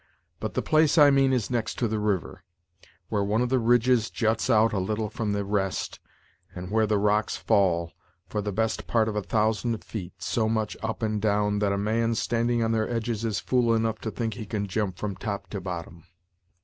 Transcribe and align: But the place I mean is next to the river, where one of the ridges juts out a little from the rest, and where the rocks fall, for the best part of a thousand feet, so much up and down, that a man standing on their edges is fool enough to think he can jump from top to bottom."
But 0.39 0.55
the 0.55 0.63
place 0.63 0.97
I 0.97 1.11
mean 1.11 1.31
is 1.31 1.51
next 1.51 1.77
to 1.77 1.87
the 1.87 1.99
river, 1.99 2.43
where 3.09 3.23
one 3.23 3.43
of 3.43 3.49
the 3.49 3.59
ridges 3.59 4.09
juts 4.09 4.49
out 4.49 4.73
a 4.73 4.79
little 4.79 5.11
from 5.11 5.33
the 5.33 5.45
rest, 5.45 5.99
and 6.55 6.71
where 6.71 6.87
the 6.87 6.97
rocks 6.97 7.37
fall, 7.37 7.91
for 8.27 8.41
the 8.41 8.51
best 8.51 8.87
part 8.87 9.07
of 9.07 9.15
a 9.15 9.21
thousand 9.21 9.83
feet, 9.85 10.15
so 10.23 10.49
much 10.49 10.75
up 10.81 11.03
and 11.03 11.21
down, 11.21 11.59
that 11.59 11.71
a 11.71 11.77
man 11.77 12.15
standing 12.15 12.63
on 12.63 12.71
their 12.71 12.89
edges 12.89 13.23
is 13.23 13.39
fool 13.39 13.75
enough 13.75 13.99
to 13.99 14.09
think 14.09 14.33
he 14.33 14.47
can 14.47 14.65
jump 14.65 14.97
from 14.97 15.15
top 15.15 15.51
to 15.51 15.61
bottom." 15.61 16.05